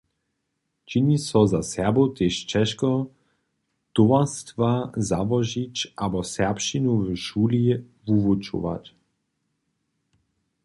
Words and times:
Čini 0.91 1.15
so 1.27 1.41
za 1.51 1.59
Serbow 1.71 2.07
tež 2.19 2.33
čežko, 2.53 2.89
towarstwa 3.99 4.69
załožić 5.09 5.77
abo 6.05 6.19
serbšćinu 6.33 6.91
w 7.03 7.07
šuli 7.25 7.63
wuwučować. 8.07 8.85